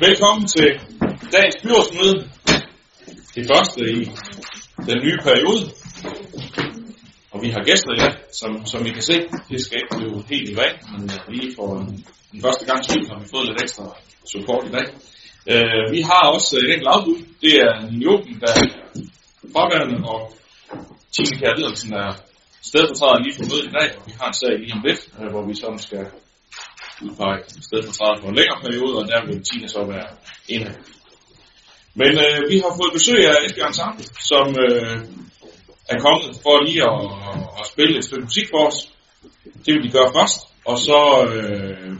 [0.00, 0.68] Velkommen til
[1.32, 2.30] dagens byrådsmøde.
[3.34, 4.10] Det første i
[4.86, 5.62] den nye periode.
[7.30, 9.16] Og vi har gæster i dag, som, som I kan se.
[9.50, 11.66] Det skal ikke blive helt i vand, men øh, lige for
[12.32, 13.96] den første gang skyld har vi fået lidt ekstra
[14.32, 14.86] support i dag.
[15.52, 17.18] Uh, vi har også øh, et enkelt afbud.
[17.40, 18.62] Det er Nioben, der er
[19.52, 20.32] fraværende, og
[21.12, 22.27] Tine Kjær Lidersen er
[22.62, 25.28] stedfortræder lige på mødet i dag, og vi har en sag lige om lidt, uh,
[25.32, 26.06] hvor vi sådan skal
[27.04, 30.08] udpege stedfortræder for en længere periode, og der vil Tina så være
[30.48, 30.74] en af
[32.00, 34.98] Men øh, vi har fået besøg af Esbjørn Sanke, som øh,
[35.88, 37.00] er kommet for lige at,
[37.60, 38.78] at spille et stykke musik for os.
[39.64, 41.00] Det vil de gøre først, og så
[41.32, 41.92] øh,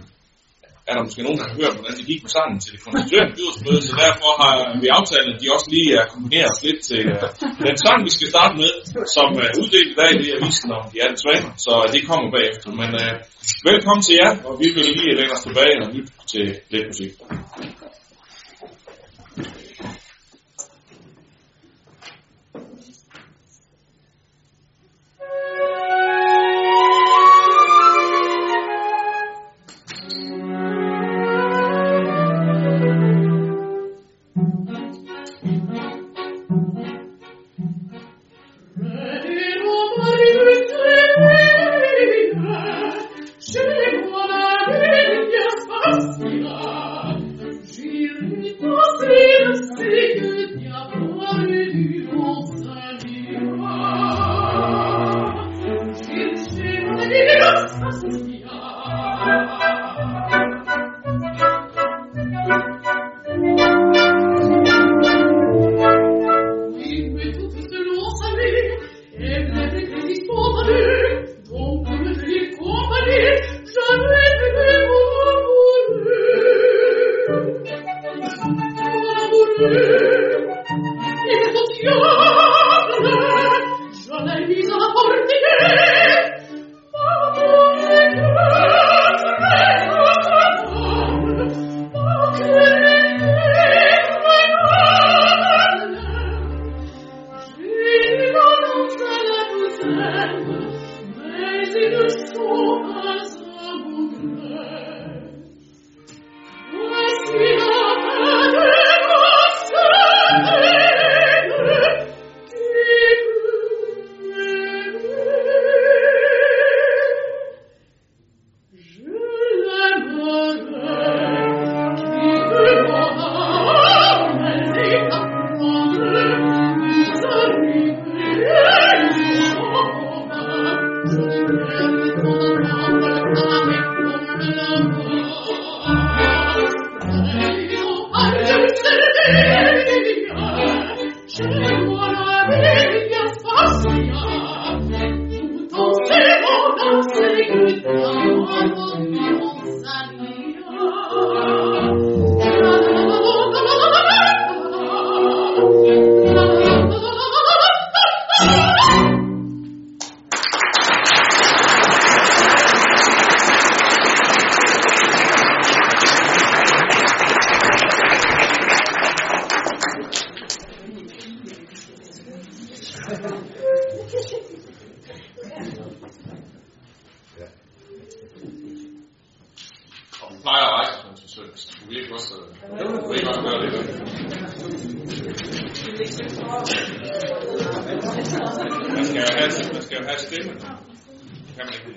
[0.89, 3.35] er der måske nogen, der har hørt, hvordan det gik med sangen til det konstituerende
[3.37, 4.53] byrådsmøde, så derfor har
[4.83, 7.29] vi aftalt, at de også lige øh, er os lidt til uh,
[7.67, 8.73] den sang, vi skal starte med,
[9.17, 11.73] som øh, er uh, uddelt i dag, det er visen om de alle træner, så
[11.95, 12.69] det kommer bagefter.
[12.81, 13.13] Men uh,
[13.71, 17.13] velkommen til jer, og vi vil lige lægge os tilbage og lytte til lidt musik.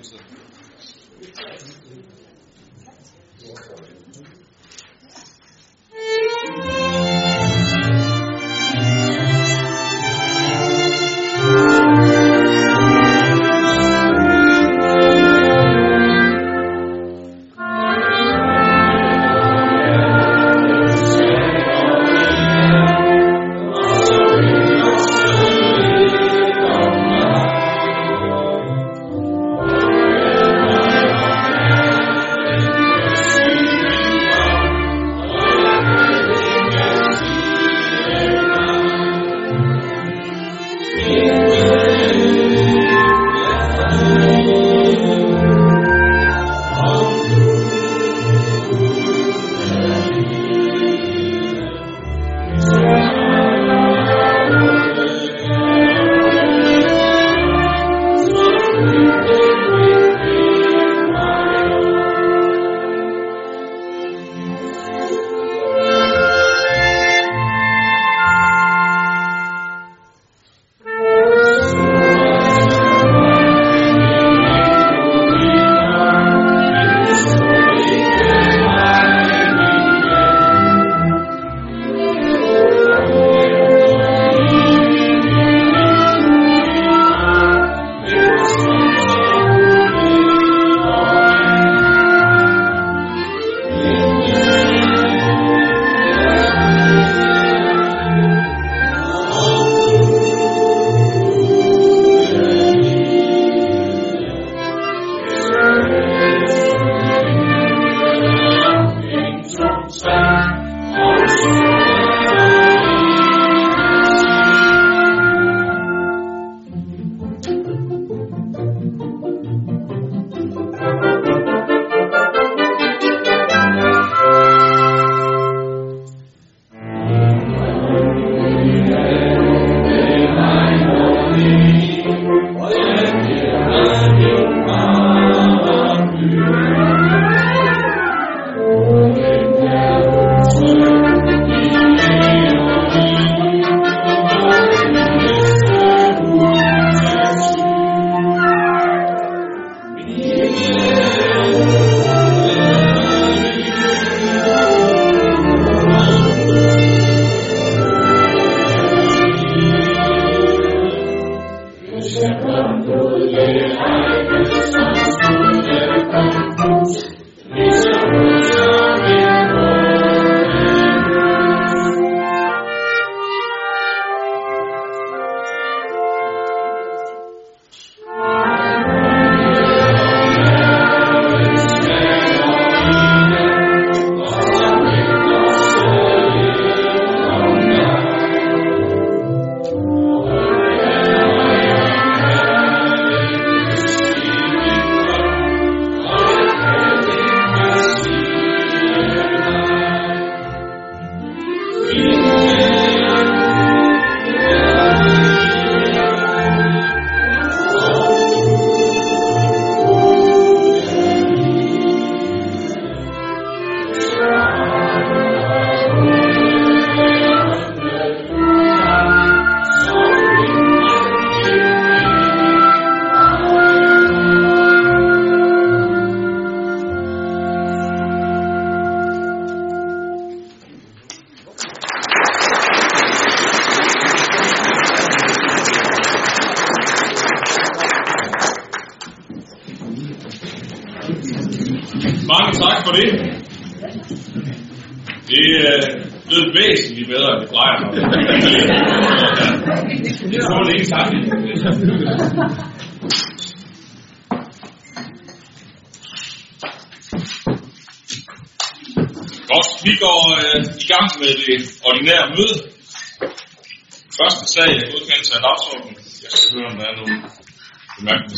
[0.02, 0.24] 是不是？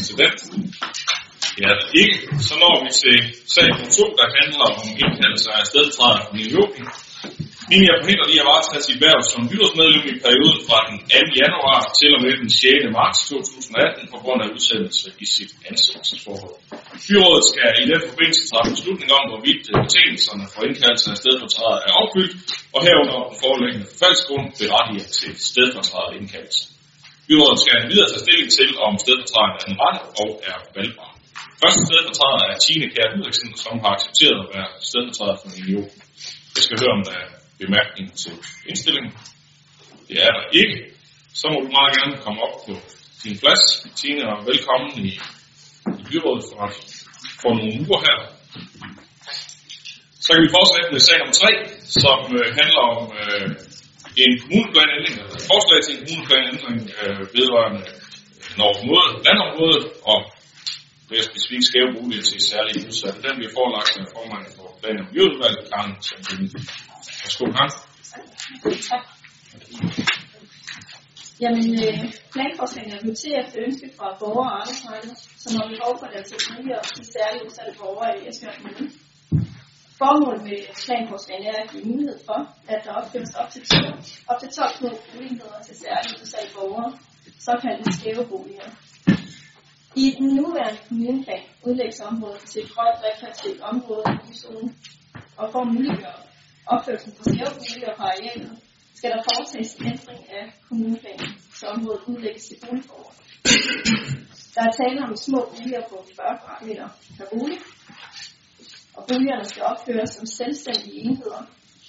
[0.06, 0.32] Til den.
[1.56, 2.18] Det er ikke.
[2.48, 3.16] Så når vi til
[3.54, 6.74] sag nummer 2, der handler om indkaldelse af stedtræder for New York.
[7.88, 10.98] jeg forhindrer lige at varetage sit værv som byrådsmedlem i perioden fra den
[11.32, 11.42] 2.
[11.42, 12.98] januar til og med den 6.
[12.98, 16.56] marts 2018 på grund af udsendelse i sit ansættelsesforhold.
[17.06, 21.94] Byrådet skal i den forbindelse træffe beslutning om, hvorvidt betingelserne for indkaldelse af stedfortræder er
[22.02, 22.34] opfyldt,
[22.74, 26.62] og herunder den forelæggende forfaldsgrund berettiger til stedfortræder indkaldelse.
[27.28, 31.10] Byrådet skal videre tage stilling til, om stedfortræderen er den rette og er valgbar.
[31.62, 35.82] Første stedfortræder er Tine Kjær Ulriksen, som har accepteret at være stedfortræder for Milio.
[36.54, 37.28] Jeg skal høre, om der er
[37.62, 38.34] bemærkning til
[38.70, 39.12] indstillingen.
[40.08, 40.76] Det er der ikke.
[41.40, 42.72] Så må du meget gerne komme op på
[43.24, 43.62] din plads.
[44.00, 45.10] Tine, og velkommen i,
[46.00, 46.62] i byrådet for,
[47.42, 48.18] for nogle uger her.
[50.24, 51.50] Så kan vi fortsætte med sag nummer 3,
[52.02, 53.48] som øh, handler om øh,
[54.22, 57.82] en kommuneplanændring, eller et forslag til en kommuneplanændring øh, vedrørende
[58.60, 60.18] Norge landområdet og
[61.10, 63.18] mere specifikt skæve boliger til særlige udsatte.
[63.26, 66.44] Den bliver forelagt af formanden for plan- og miljøudvalget, Karen Sandin.
[67.22, 67.72] Værsgo, Karen.
[68.90, 69.04] Tak.
[71.42, 71.98] Jamen, øh,
[72.34, 76.70] planforslagene er noteret efter ønske fra borgere og arbejdsmarkedet, som har behov for deres økonomi
[76.78, 78.86] og de særlige udsatte borgere i Esbjerg Kommune.
[80.00, 82.40] Formålet med planforslagene er at give mulighed for,
[82.72, 83.98] at der opfindes op til 12,
[84.30, 86.90] op til 12 små boligenheder til særligt udsatte borgere,
[87.46, 88.68] såkaldte skæve boliger.
[90.02, 94.76] I den nuværende kommuneplan udlægges området til et grønt rekreativt område i byzonen,
[95.36, 96.20] og for at muliggøre
[96.66, 98.52] opførelsen på skæve boliger på arealet,
[98.98, 103.16] skal der foretages en ændring af kommuneplanen, så området udlægges til boligforhold.
[104.54, 107.58] Der er tale om små boliger på 40 kvadratmeter per bolig,
[108.96, 111.42] og boligerne skal opføres som selvstændige enheder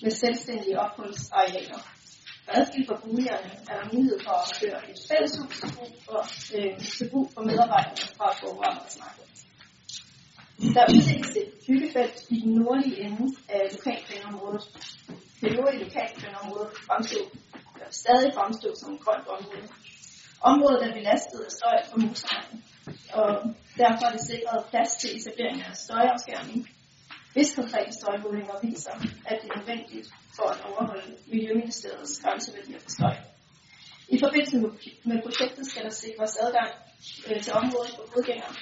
[0.04, 1.80] med selvstændige opholdsarealer.
[2.48, 6.22] Adskilt fra boligerne er der mulighed for at opføre et fælleshus til brug for,
[6.58, 8.28] øh, til brug for medarbejderne fra
[8.70, 9.36] arbejdsmarkedet.
[10.76, 14.64] Der udlægges et byggefelt i den nordlige ende af lokalplanområdet.
[15.42, 17.26] Det nordlige lokalplanområde fremstod,
[17.80, 19.68] der stadig fremstod som et grønt område.
[20.52, 22.58] Området er belastet af støj fra motorvejen,
[23.20, 23.28] og
[23.82, 26.62] derfor er det sikret plads til etablering af støjafskærmning,
[27.36, 28.94] hvis konkrete støjmålinger viser,
[29.30, 33.16] at det er nødvendigt for at overholde Miljøministeriets grænseværdier for støj.
[34.16, 34.58] I forbindelse
[35.10, 36.72] med projektet skal der sikres adgang
[37.28, 38.56] øh, til området for fodgængere,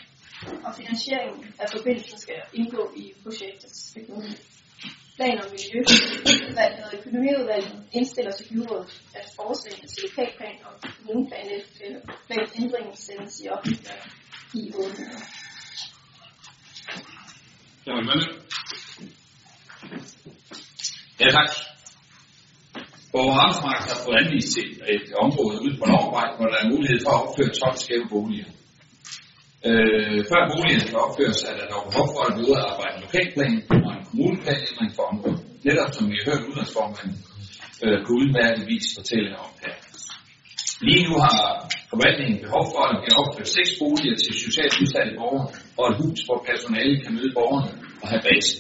[0.66, 4.34] og finansieringen af forbindelsen skal indgå i projektets økonomi.
[5.18, 11.48] Plan- om Miljøudvalget og Økonomiudvalget indstiller til byrådet, at forslagene til lokalplan og kommuneplan
[12.62, 14.02] ændringen sendes i offentlighed
[14.54, 15.26] i 8 måneder.
[17.88, 18.20] Jamen,
[21.24, 21.52] Ja, tak.
[23.12, 27.00] Borg Arbejdsmarked har fået anvist til et område ude på Norgvej, hvor der er mulighed
[27.04, 28.50] for at opføre 12 skæve boliger.
[29.68, 33.92] Øh, før boligerne kan opføres, er der dog behov for at udarbejde en lokalplan og
[33.98, 35.42] en kommuneplanændring for området.
[35.68, 37.18] Netop som vi har hørt udlandsformanden
[37.84, 39.76] øh, på udmærket vis fortælle om her.
[40.88, 41.40] Lige nu har
[41.92, 45.48] forvaltningen behov for, at der bliver opført seks boliger til socialt udsatte borgere
[45.80, 48.54] og et hus, hvor personale kan møde borgerne og have base.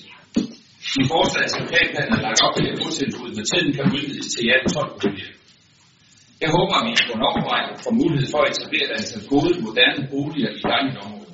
[1.01, 4.41] I forslaget til lokalplanen er lagt op til, at botilbuddet med tiden kan udvides til
[4.47, 5.33] i alt 12 boliger.
[6.43, 9.51] Jeg håber, at vi på en overvej får mulighed for at etablere et antal gode,
[9.67, 11.33] moderne boliger i gamle område.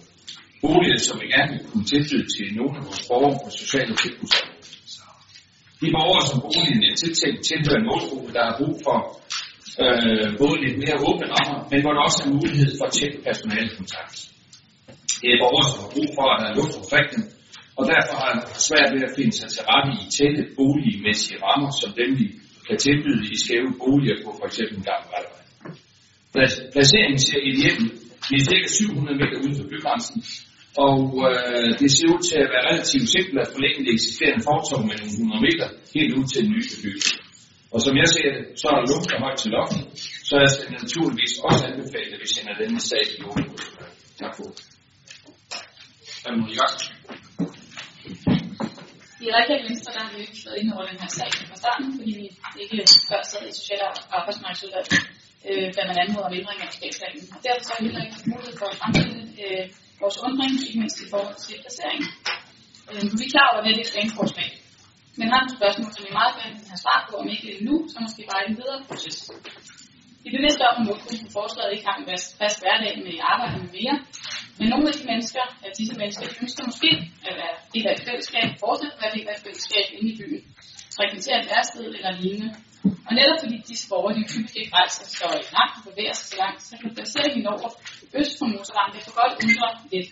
[0.63, 4.31] Boliger, som vi gerne vil kunne tilbyde til nogle af vores borgere på sociale tilbud.
[5.81, 8.97] De borgere, som boligen er tiltænkt, tilhører en målgruppe, der har brug for
[9.83, 13.17] øh, både lidt mere åbne rammer, men hvor der også er mulighed for at tjekke
[13.27, 14.15] personalekontakt.
[15.21, 17.23] Det er borgere, som har brug for, at der er luft omkring dem,
[17.79, 21.71] og derfor har han svært ved at finde sig til rette i tætte boligmæssige rammer,
[21.81, 22.25] som dem vi
[22.67, 24.59] kan tilbyde i skæve boliger på f.eks.
[24.77, 25.43] en gang Rettervej.
[26.73, 27.83] Placeringen ser i ideel
[28.29, 30.17] vi er cirka 700 meter uden for bygrænsen,
[30.87, 34.79] og øh, det ser ud til at være relativt simpelt at forlænge det eksisterende fortog
[34.87, 37.15] med nogle 100 meter helt ud til den nye bebyggelse.
[37.73, 39.83] Og som jeg ser det, så er der luft og højt til loftet,
[40.27, 43.45] så jeg skal naturligvis også anbefale, at vi sender denne sag i jorden.
[44.21, 44.57] Tak for det.
[49.29, 51.87] I radikale venstre, der har vi ikke været inde over den her sag fra starten,
[51.97, 52.25] fordi vi
[52.63, 52.75] ikke
[53.09, 54.93] før sad i Social- og Arbejdsmarkedsudvalget,
[55.47, 57.23] øh, da man anmoder om ændring af skabsplanen.
[57.35, 59.63] Og derfor så har vi heller ikke mulighed for at fremstille øh,
[60.01, 62.09] vores undring, ikke mindst i forhold til placeringen.
[62.91, 64.49] Øh, vi er klar over, at det er et forslag.
[65.19, 67.75] Men har nogle spørgsmål, som vi meget gerne vil have svar på, om ikke nu,
[67.91, 69.17] så måske bare i en videre proces.
[70.21, 72.07] Vi er bevidste om, at målgruppen for forslaget ikke har en
[72.41, 73.95] fast hverdag med arbejde med mere,
[74.59, 76.91] men nogle af de mennesker, at disse mennesker, ønsker måske
[77.27, 80.43] at være del af et fællesskab, fortsat være del af et fællesskab inde i byen,
[80.97, 82.49] frekventere et værsted eller lignende.
[83.07, 86.37] Og netop fordi disse borgere, de typisk ikke rejser så langt og bevæger sig så
[86.43, 87.69] langt, så kan placeringen over
[88.19, 90.07] øst på motorvejen, det for godt undre lidt.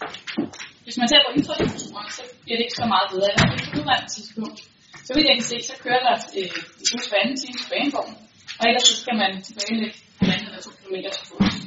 [0.86, 4.10] Hvis man ser på infrastrukturen, så bliver det ikke så meget bedre, eller på nuværende
[4.16, 4.60] tidspunkt.
[5.08, 7.66] Så vidt jeg kan se, så kører der øh, en bus hver anden time på
[7.74, 8.16] banegården,
[8.60, 11.58] og ellers så skal man tilbagelægge halvanden eller to kilometer til fods.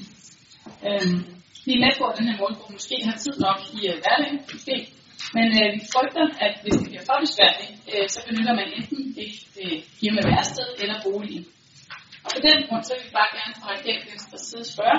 [0.87, 1.19] Øhm,
[1.65, 4.39] vi er med på, at den her målgruppe måske har tid nok i uh, hverdagen,
[4.53, 4.77] måske.
[5.37, 9.03] Men øh, vi frygter, at hvis det bliver for besværligt, øh, så benytter man enten
[9.19, 11.45] det det øh, firma værsted eller boligen.
[12.25, 14.99] Og på den grund, så vil vi bare gerne fra radikalt venstre side spørge,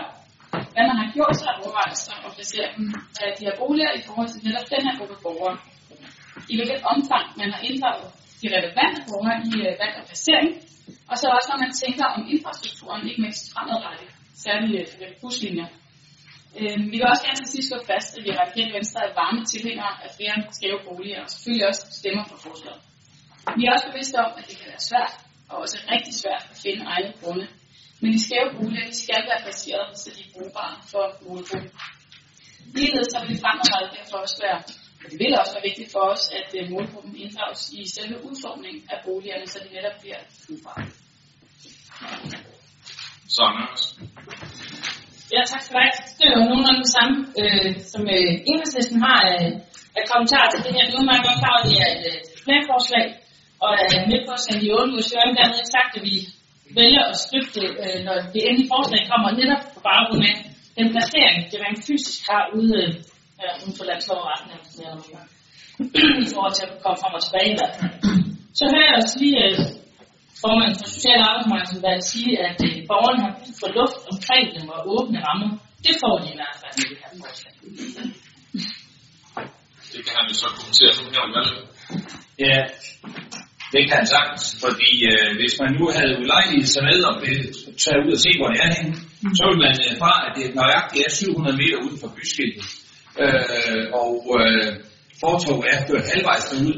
[0.73, 2.85] hvad man har gjort sig af overvejelser og placere dem
[3.23, 5.57] af de her boliger i forhold til netop den her gruppe borgere.
[6.51, 8.09] I hvilket omfang man har inddraget
[8.41, 10.49] de relevante borgere i øh, valg og placering,
[11.11, 14.09] og så også når man tænker om infrastrukturen, ikke mindst fremadrettet,
[14.45, 15.69] særligt øh, buslinjer.
[16.59, 19.13] Øh, vi vil også gerne til sidst slå fast, at vi i Radikale Venstre er
[19.21, 22.81] varme tilhængere af flere skæve boliger, og selvfølgelig også stemmer for forslaget.
[23.57, 25.13] Vi er også bevidste om, at det kan være svært,
[25.49, 27.45] og også rigtig svært at finde egne grunde.
[28.01, 31.71] Men de skæve boliger, de skal være placeret, så de er brugbare for målgruppen.
[32.75, 34.59] Ligeledes så vil det fremadrettet derfor også være,
[35.09, 38.97] det vil også være vigtigt for os, at øh, målgruppen inddrages i selve udformningen af
[39.05, 40.83] boligerne, så de netop bliver brugbare.
[43.35, 43.45] Så.
[45.33, 45.93] Ja, tak for det.
[46.17, 49.51] Det er jo nogenlunde det samme, øh, som øh, enhedslisten har øh,
[49.97, 50.85] af kommentarer til det her.
[50.91, 53.05] Nu er man godt klar, at det er et øh, planforslag,
[53.65, 55.33] og er med på at sende de 8 ugers høring.
[55.37, 56.15] Dermed ikke sagt, at vi
[56.79, 60.35] vælger at støtte det, øh, når det endelige forslag kommer, netop på baggrund af
[60.77, 62.81] den placering, det rent fysisk har ude,
[63.45, 64.49] øh, uden for landslovretten,
[66.25, 67.93] i forhold til at komme frem og tilbage i hvert fald.
[68.57, 69.57] Så hører jeg også lige øh,
[70.43, 74.79] formanden for Social Arbejdsmarkedsudvalget sige, at øh, borgerne har brug for luft omkring dem og
[74.95, 75.49] åbne rammer.
[75.85, 77.53] Det får de i hvert fald i det her forslag.
[79.93, 81.31] Det kan han jo så kommentere nu her om.
[82.45, 82.59] Ja,
[83.73, 87.13] det kan han sagtens, fordi øh, hvis man nu havde ulejlighed sig med og
[87.83, 88.95] tage ud og se, hvor det er henne,
[89.37, 92.65] så ville man erfare, at det nøjagtigt er 700 meter uden for byskiltet.
[93.23, 94.69] Øh, og øh,
[95.23, 96.77] fortog er kørt halvvejs derud,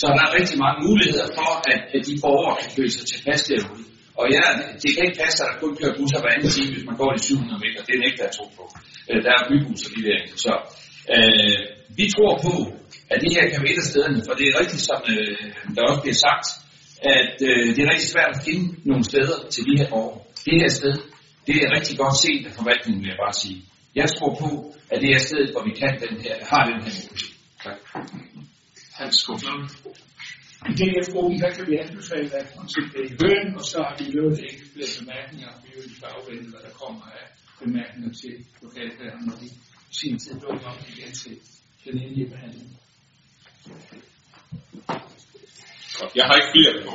[0.00, 3.42] så der er rigtig mange muligheder for, at, at de borgere kan føle sig tilpas
[3.48, 3.84] derude.
[4.20, 4.44] Og ja,
[4.82, 7.10] det kan ikke passe, at der kun kører busser hver anden time, hvis man går
[7.16, 7.80] de 700 meter.
[7.86, 8.64] Det er ikke, der er tro på.
[9.08, 10.20] Øh, der er bybusser lige der.
[10.44, 10.52] Så
[11.14, 11.58] øh,
[11.98, 12.54] vi tror på,
[13.12, 15.36] at det her kan være et af stederne, for det er rigtigt, som øh,
[15.74, 16.46] der også bliver sagt,
[17.16, 20.20] at øh, det er rigtig svært at finde nogle steder til de her borgere.
[20.46, 20.94] Det her sted,
[21.46, 23.58] det er rigtig godt set af forvaltningen, vil jeg bare sige.
[24.00, 24.50] Jeg tror på,
[24.92, 27.34] at det er stedet, hvor vi kan den her, har den her mulighed.
[27.64, 27.78] Tak.
[29.00, 29.64] Hans Koflund.
[30.70, 33.94] I DF-gruppen, der kan vi anbefale, at man skal det i høring, og så har
[33.98, 35.50] vi løbet ikke flere bemærkninger.
[35.64, 37.24] Vi vil lige afvente, hvad der kommer af
[37.62, 39.48] bemærkninger til lokalplanen, når de
[39.98, 41.34] sin tid dukker op igen til
[41.84, 42.70] den endelige behandling.
[46.18, 46.94] Jeg har ikke flere på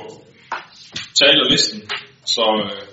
[1.19, 1.79] talerlisten,
[2.35, 2.92] så øh,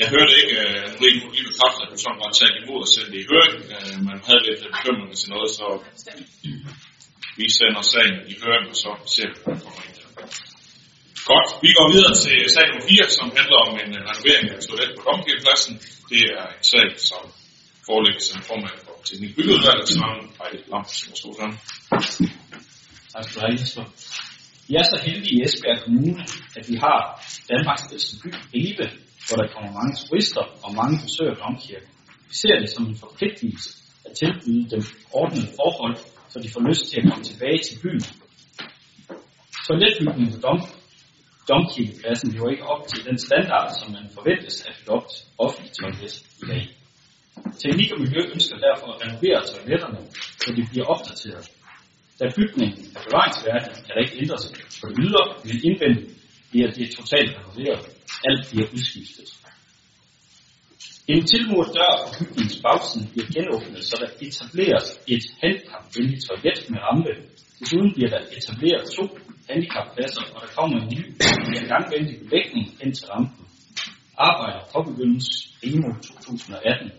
[0.00, 2.80] jeg hørte ikke, øh, at nu lige, lige bekræfte, at hun sådan var taget imod
[2.84, 3.56] og sende det i høring.
[3.74, 5.66] Øh, man havde lidt øh, bekymring til noget, så
[7.38, 10.08] vi sender sagen i høring, og så ser vi, hvad der kommer ind der.
[11.32, 14.90] Godt, vi går videre til sag nummer 4, som handler om en renovering af toilet
[14.96, 15.74] på Domkirkepladsen.
[16.10, 17.22] Det er en sag, som
[17.88, 20.94] forelægges en formand for teknik byggeudvalget, Søren Ejle Lams.
[21.08, 21.54] Værsgo, Søren.
[23.12, 23.84] Tak skal du have, Jesper.
[24.68, 26.22] Vi er så heldige i Esbjerg Kommune,
[26.58, 26.98] at vi har
[27.50, 28.86] Danmarks bedste by, Ribe,
[29.26, 31.90] hvor der kommer mange turister og mange besøger Domkirken.
[32.30, 33.68] Vi ser det som en forpligtelse
[34.06, 34.82] at tilbyde dem
[35.20, 35.96] ordnede forhold,
[36.32, 38.04] så de får lyst til at komme tilbage til byen.
[39.66, 40.60] Toiletbygningen på Dom,
[41.48, 44.88] Domkirkepladsen lever ikke op til den standard, som man forventes at et
[45.44, 46.64] offentligt toilet i dag.
[47.62, 50.00] Teknik og Miljø ønsker derfor at renovere toiletterne,
[50.42, 51.46] så de bliver opdateret.
[52.18, 54.44] Da bygningen er bevaringsværdig, kan der ikke ændres
[54.80, 56.21] på det ydre, men indvendigt
[56.52, 57.84] bliver det totalt renoveret.
[58.28, 59.28] Alt bliver udskiftet.
[61.08, 66.78] En tilmuret dør på bygningens bagside bliver genåbnet, så der etableres et handicapvenligt toilet med
[66.86, 67.12] rampe.
[67.60, 69.04] Desuden bliver der etableret to
[69.50, 71.00] handicappladser, og der kommer en ny
[71.58, 73.44] en gangvendig belægning hen til rampen.
[74.28, 75.28] Arbejdet påbegyndes
[75.60, 76.90] primo 2018.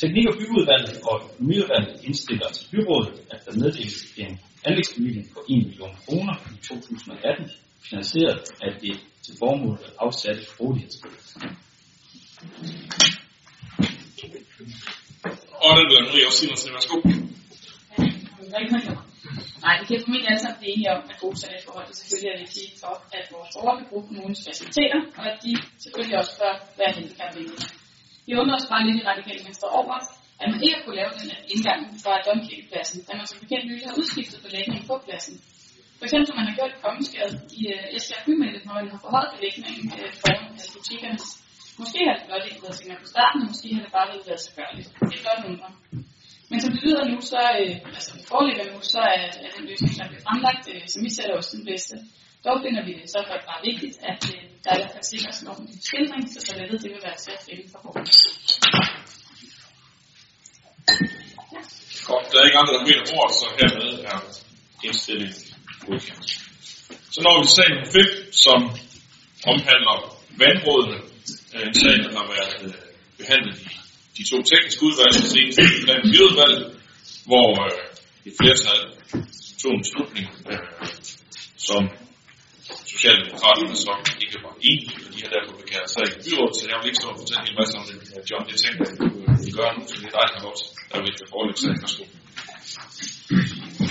[0.00, 4.32] Teknik- og byudvalget og økonomiudvalget indstiller til byrådet, at der meddeles en
[4.66, 7.50] anlægsbevilling på 1 million kroner i 2018,
[7.88, 11.20] finansieret af det til formål at afsatte rådighedsbeløb.
[15.64, 16.96] Og den bliver Marie også sige værsgo.
[19.64, 22.40] Nej, vi kan formentlig alle sammen blive enige om, at gode salatforhold det selvfølgelig er
[22.44, 25.52] vigtigt for, at vores borgere kan bruge kommunens faciliteter, og at de
[25.84, 27.68] selvfølgelig også bør være handicapvenlige.
[28.26, 29.96] Vi undrer os bare lidt i radikale venstre over,
[30.40, 33.96] at man ikke kunne lave den indgang fra Domkirkepladsen, da man som bekendt nylig har
[34.00, 35.34] udskiftet belægningen på pladsen.
[36.00, 39.00] For eksempel, som man har gjort i Kommeskade i øh, Esbjerg Bymætte, når man har
[39.06, 41.26] forholdt belægningen øh, foran uh, butikkernes.
[41.80, 44.42] Måske har det blot ikke været sikkert på starten, og måske har det bare været
[44.46, 44.88] så gørligt.
[45.10, 45.68] Det er blot undre.
[46.50, 49.64] Men som det lyder nu, så, øh, altså det foreligger nu, så er, er den
[49.70, 51.94] løsning, der bliver fremlagt, øh, som vi sætter også den bedste.
[52.46, 55.38] Dog finder vi det så godt bare vigtigt, at øh, der i hvert fald sikres
[55.42, 58.12] en ordentlig skildring, så toilettet det vil være til at finde for borgerne.
[62.10, 64.18] Godt, der er ikke andre, der mener ord, så hermed er
[64.88, 65.49] indstillingen
[65.86, 66.30] godkendt.
[67.14, 68.60] Så når vi til sag nummer 5, som
[69.52, 69.96] omhandler
[70.42, 70.98] vandrådene.
[71.54, 72.74] Øh, en sag, der har været øh,
[73.20, 73.68] behandlet i
[74.18, 76.56] de to tekniske udvalg, og senest i plan udvalg,
[77.30, 77.78] hvor øh,
[78.28, 78.80] et flertal
[79.60, 80.26] tog en beslutning,
[81.68, 81.82] som
[82.94, 86.62] Socialdemokraterne så ikke var enige i, og de har derfor begæret sig i byrådet, så
[86.70, 87.96] jeg vil ikke stå og fortælle en masse om det.
[88.30, 89.06] John, det tænker jeg, du
[89.44, 90.68] vil gøre nu, så det er dig, der har lov til.
[90.90, 91.80] Der vil jeg forelægge sagen.
[91.84, 92.04] Værsgo.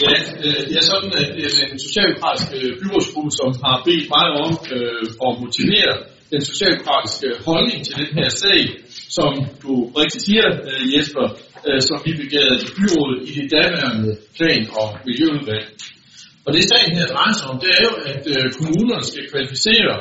[0.06, 0.14] Ja,
[0.46, 4.26] øh, det er sådan, at det er den socialdemokratiske øh, byrådsgruppe, som har bedt mig
[4.46, 5.94] om øh, at motivere
[6.34, 8.62] den socialdemokratiske øh, holdning til den her sag,
[9.18, 9.32] som
[9.64, 11.26] du rigtig siger, øh, Jesper,
[11.68, 15.68] øh, som vi begærede i byrådet i det daværende plan- og miljøudvalg.
[16.46, 19.94] Og det sagen her drejer sig om, det er jo, at øh, kommunerne skal kvalificere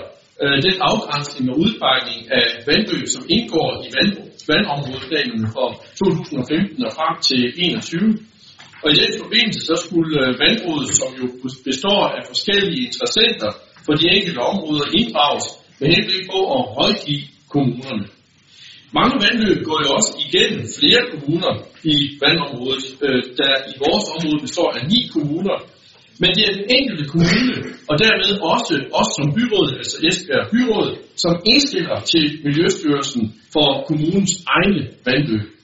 [0.43, 4.13] øh, den afgrænsning og udpegning af vandløb, som indgår i vand,
[4.51, 5.67] vandområdeplanen for
[6.03, 8.38] 2015 og frem til 2021.
[8.83, 11.27] Og i den forbindelse så skulle øh, vandrådet, som jo
[11.69, 13.51] består af forskellige interessenter
[13.87, 15.47] for de enkelte områder, inddrages
[15.81, 18.07] med henblik på at rådgive kommunerne.
[18.99, 21.53] Mange vandløb går jo også igennem flere kommuner
[21.95, 25.57] i vandområdet, øh, der i vores område består af ni kommuner.
[26.21, 27.55] Men det er den enkelte kommune,
[27.89, 34.35] og dermed også os som byråd, altså Esbjerg Byråd, som indstiller til Miljøstyrelsen for kommunens
[34.57, 35.58] egne vandløb.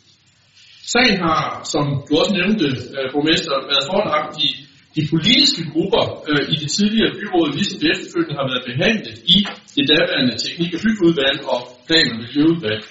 [0.93, 1.43] Sagen har,
[1.73, 2.67] som du også nævnte,
[2.97, 4.49] øh, borgmester, været forelagt i
[4.97, 9.39] de politiske grupper øh, i det tidligere byråd, ligesom det efterfølgende har været behandlet i
[9.77, 12.85] det daværende teknik- og byggeudvalg og plan- og miljøudvalg.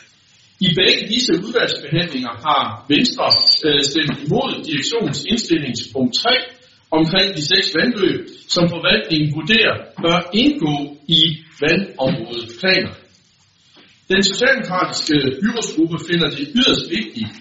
[0.68, 3.28] I begge disse udvalgsbehandlinger har Venstre
[3.68, 6.30] øh, stemt imod direktionens indstillingspunkt 3
[7.00, 8.22] omkring de seks vandløb,
[8.56, 10.76] som forvaltningen vurderer bør indgå
[11.20, 11.22] i
[11.62, 12.94] vandområdeplaner.
[14.12, 17.32] Den socialdemokratiske byrådsgruppe finder det yderst vigtigt,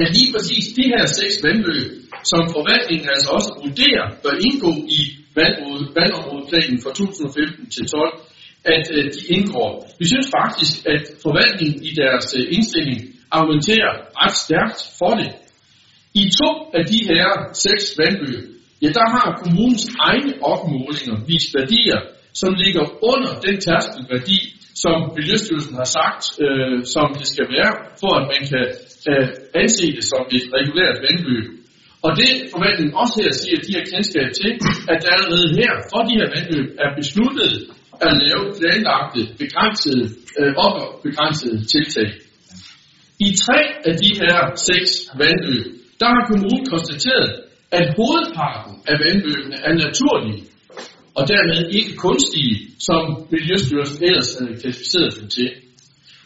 [0.00, 1.88] at lige præcis de her seks vandløb,
[2.30, 5.00] som forvaltningen altså også vurderer, bør indgå i
[5.98, 8.20] vandområdeplanen for 2015 til 12,
[8.64, 9.72] at øh, de indgår.
[10.00, 13.92] Vi synes faktisk, at forvaltningen i deres øh, indstilling argumenterer
[14.22, 15.30] ret stærkt for det.
[16.14, 17.28] I to af de her
[17.66, 18.44] seks vandløb,
[18.82, 22.00] ja, der har kommunens egne opmålinger vist værdier,
[22.40, 24.38] som ligger under den tærskelværdi,
[24.84, 28.66] som Miljøstyrelsen har sagt, øh, som det skal være, for at man kan
[29.10, 29.26] øh,
[29.62, 31.46] anse det som et regulært vandløb.
[32.04, 34.50] Og det forvaltningen også her siger, at de har kendskab til,
[34.92, 37.52] at der allerede her for de her vandløb er besluttet
[38.06, 40.04] at lave planlagte, begrænsede,
[40.38, 42.10] øh, op og begrænsede tiltag.
[43.26, 45.66] I tre af de her seks vandløb,
[46.00, 47.30] der har kommunen konstateret,
[47.78, 50.42] at hovedparten af vandløbene er naturlige,
[51.16, 52.54] og dermed ikke kunstige,
[52.88, 55.48] som Miljøstyrelsen ellers havde klassificeret dem til.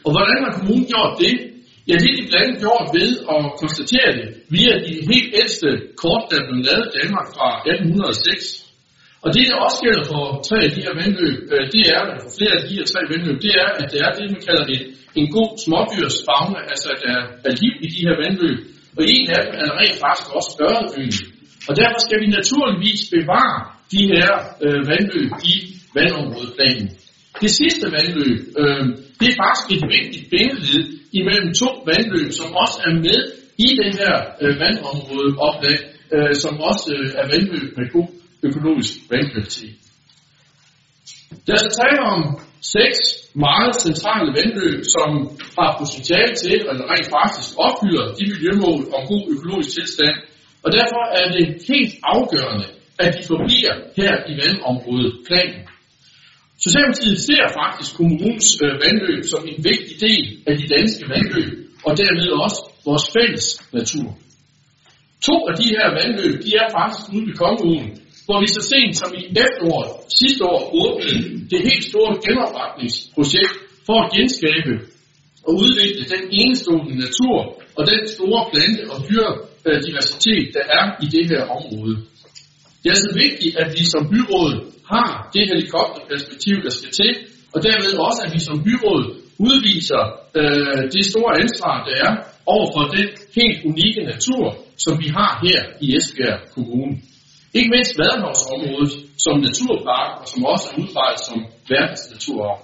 [0.04, 1.34] Og hvordan har kommunen gjort det?
[1.88, 5.68] Ja, det er de blandt andet gjort ved at konstatere det via de helt ældste
[6.02, 8.66] kort, der blev lavet i Danmark fra 1806.
[9.24, 12.30] Og det, der også gælder for tre af de her vandløb, øh, det er, for
[12.38, 14.80] flere af de her tre vandløb, det er, at det er det, man kalder det,
[15.20, 17.16] en god smådyrsfagne, altså at der
[17.48, 18.58] er liv i de her vandløb.
[18.96, 21.22] Og en af dem er rent faktisk også ørredynge.
[21.68, 23.60] Og derfor skal vi naturligvis bevare
[23.92, 24.30] de her
[24.64, 25.54] øh, vandløb i
[25.94, 26.88] vandområdeplanen.
[27.40, 28.84] Det sidste vandløb, øh,
[29.20, 33.20] det er faktisk et vigtigt bindeled imellem to vandløb, som også er med
[33.66, 35.78] i den her øh, vandområdeoplag,
[36.14, 38.08] øh, som også øh, er vandløb med god
[38.48, 39.76] økologisk vandkvalitet.
[41.46, 42.20] Der er tale om
[42.76, 42.98] seks
[43.34, 45.08] meget centrale vandløb, som
[45.58, 50.16] har potentiale til, eller rent faktisk opfylder de miljømål om god økologisk tilstand,
[50.64, 52.66] og derfor er det helt afgørende,
[52.98, 55.62] at de forbliver her i vandområdet planen.
[56.64, 61.52] Socialdemokratiet ser faktisk kommunens øh, vandløb som en vigtig del af de danske vandløb,
[61.86, 63.46] og dermed også vores fælles
[63.78, 64.08] natur.
[65.28, 67.90] To af de her vandløb, de er faktisk ude ved Kongeåen,
[68.26, 73.54] hvor vi så sent som i efteråret sidste år åbnede det helt store genopretningsprojekt
[73.86, 74.72] for at genskabe
[75.46, 77.36] og udvikle den enestående natur
[77.76, 81.96] og den store plante- og dyrediversitet, der er i det her område.
[82.86, 84.52] Det er så vigtigt, at vi som byråd
[84.92, 87.12] har det helikopterperspektiv, der skal til,
[87.54, 89.04] og dermed også, at vi som byråd
[89.48, 90.02] udviser
[90.38, 92.12] øh, det store ansvar, der er
[92.54, 94.44] over for den helt unikke natur,
[94.84, 96.94] som vi har her i Esbjerg Kommune.
[97.56, 98.92] Ikke mindst Vadehavsområdet
[99.24, 101.36] som naturpark, og som også er udpeget som
[101.72, 102.60] verdensnaturarv.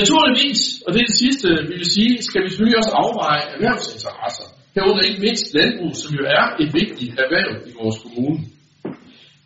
[0.00, 4.46] Naturligvis, og det er det sidste, vi vil sige, skal vi selvfølgelig også afveje erhvervsinteresser.
[4.74, 8.40] Herunder ikke mindst landbrug, som jo er et vigtigt erhverv i vores kommune.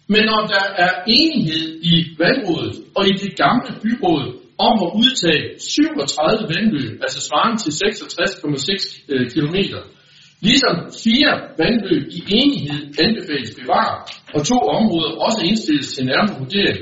[0.08, 4.26] Men når der er enighed i valgrådet og i det gamle byråd
[4.58, 9.82] om at udtage 37 vandløb, altså svarende til 66,6 km, øh,
[10.40, 14.00] ligesom fire vandløb i enighed anbefales bevaret,
[14.34, 16.80] og to områder også indstilles til nærmere vurdering,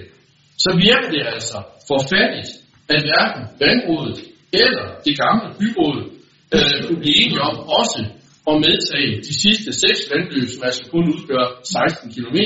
[0.65, 1.59] så virker det altså
[1.91, 2.53] forfærdeligt,
[2.95, 4.19] at hverken vandrådet
[4.63, 5.99] eller det gamle byråd
[6.55, 8.01] øh, kunne blive enige om også
[8.51, 12.39] at medtage de sidste seks vandløb, som altså kun udgør 16 km,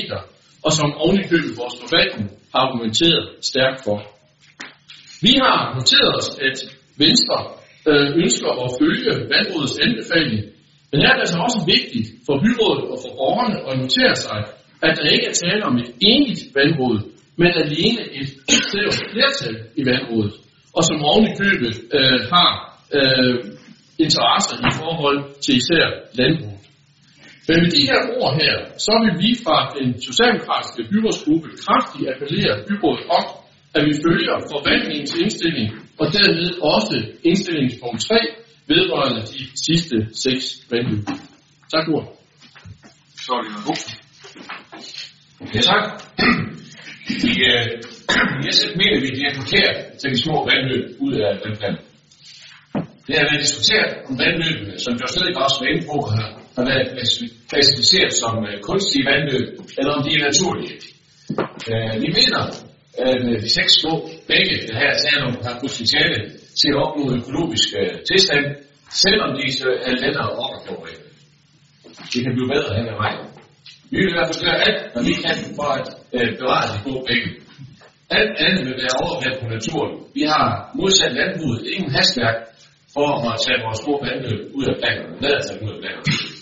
[0.68, 3.98] og som ovenikøbet vores forfatning har argumenteret stærkt for.
[5.26, 6.57] Vi har noteret os, at
[7.04, 7.38] Venstre
[7.90, 10.40] øh, ønsker at følge vandrådets anbefaling,
[10.90, 14.38] men her er det altså også vigtigt for byrådet og for borgerne at notere sig,
[14.87, 16.96] at der ikke er tale om et enigt vandråd,
[17.40, 18.28] men alene et
[18.70, 20.35] snævert flertal i vandrådet,
[20.76, 22.50] og som ovenikøbet øh, har
[22.98, 23.35] øh,
[24.04, 25.87] interesser i forhold til især
[26.20, 26.57] landbruget.
[27.48, 28.54] Men med de her ord her,
[28.87, 33.24] så vil vi fra den socialdemokratiske byrådsgruppe kraftigt appellere byrådet om,
[33.76, 35.68] at vi følger forvaltningens indstilling,
[36.00, 36.96] og dermed også
[37.30, 38.14] indstillingspunkt 3
[38.72, 41.04] vedrørende de sidste seks vandløb.
[41.72, 42.00] Tak for
[43.24, 43.84] Så er det noget.
[45.54, 45.84] Ja, tak.
[47.30, 47.64] I, øh,
[48.44, 51.76] I SF mener vi, er forkert tage de små vandløb ud af den plan.
[53.06, 56.64] Det har været diskuteret om vandløbene, som jo stadig også var inde på, har, har
[56.70, 56.86] været
[57.50, 60.74] klassificeret som øh, kunstige vandløb, eller om de er naturlige.
[61.70, 62.40] Øh, vi mener,
[63.06, 63.92] at øh, de seks små
[64.28, 66.18] bække, der her taler om, har potentiale
[66.60, 67.68] til at opnå økologisk
[68.10, 68.44] tilstand,
[69.04, 69.42] selvom de
[69.88, 70.98] er lettere op at.
[72.12, 73.24] Det kan blive bedre hen ad vejen.
[73.90, 76.78] Vi vil i hvert fald gøre alt, hvad vi kan for at øh, bevare de
[76.86, 77.30] gode bække.
[78.18, 79.94] Alt andet vil være overgreb på naturen.
[80.18, 80.44] Vi har
[80.80, 82.38] modsat landbruget ingen hastværk
[82.94, 85.14] for at tage vores små vandløb ud af planerne.
[85.24, 86.38] Lad os tage ud af planerne.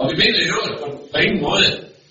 [0.00, 1.68] Og vi mener i øvrigt på, på ingen måde,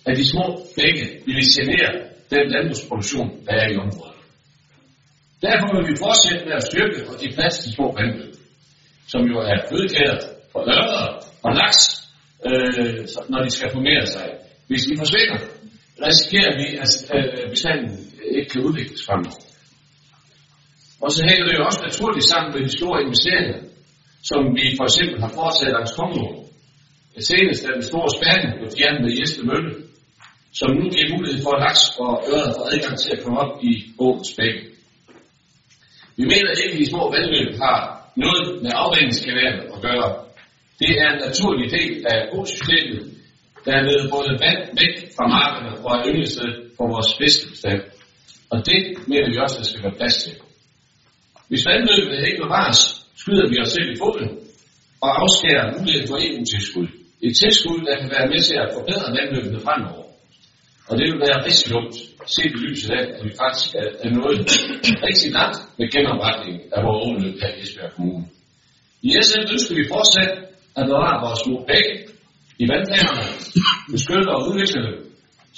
[0.07, 0.45] at de små
[0.77, 1.91] bække vil genere
[2.33, 4.15] den landbrugsproduktion, der er i området.
[5.47, 8.33] Derfor vil vi fortsætte med at styrke og give plads til små vandløb,
[9.11, 10.19] som jo er fødekæder
[10.51, 11.05] for ørder
[11.45, 11.81] og laks,
[12.47, 12.97] øh,
[13.31, 14.27] når de skal formere sig.
[14.67, 15.39] Hvis de forsvinder,
[16.07, 17.91] risikerer vi, at øh, bestanden
[18.37, 19.41] ikke kan udvikles fremover.
[21.03, 23.57] Og så hænger det jo også naturligt sammen med de store investeringer,
[24.29, 25.93] som vi for eksempel har foretaget langs
[27.15, 27.21] Kongo.
[27.21, 29.71] seneste er den store spænding på fjernet med Jesle Mølle,
[30.59, 33.53] som nu giver mulighed for, at laks og ørred får adgang til at komme op
[33.63, 34.61] i åens bække.
[36.17, 37.77] Vi mener ikke, at de små vandløb har
[38.23, 40.07] noget med afvandingskanaler at gøre.
[40.79, 43.01] Det er en naturlig del af økosystemet,
[43.65, 47.81] der er ved både vand væk fra markerne og er yndlingsted for vores fiskebestand.
[48.51, 50.33] Og det mener vi også, at der skal være plads til.
[51.49, 52.81] Hvis vandløbene ikke bevares,
[53.21, 54.29] skyder vi os selv i foden
[55.05, 56.87] og afskærer muligheden for EU-tilskud.
[57.21, 60.05] Et tilskud, der kan være med til at forbedre vandløbet fremover.
[60.89, 61.95] Og det vil være rigtig dumt,
[62.35, 64.39] set i lyset af, at vi faktisk er, er nået
[65.07, 68.25] rigtig langt med genopretningen af vores åbenløb her i Esbjerg Kommune.
[69.07, 70.31] I SF ønsker vi fortsat
[70.79, 71.93] at bevare vores små bække
[72.63, 73.25] i vandplanerne,
[73.93, 74.95] beskytte og udvikle dem,